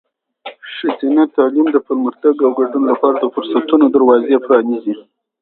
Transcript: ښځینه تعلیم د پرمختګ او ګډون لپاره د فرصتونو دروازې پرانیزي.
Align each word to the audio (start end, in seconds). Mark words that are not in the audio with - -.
ښځینه 0.75 1.23
تعلیم 1.35 1.67
د 1.71 1.77
پرمختګ 1.87 2.35
او 2.45 2.51
ګډون 2.59 2.83
لپاره 2.91 3.15
د 3.19 3.25
فرصتونو 3.33 3.85
دروازې 3.95 4.35
پرانیزي. 4.45 4.93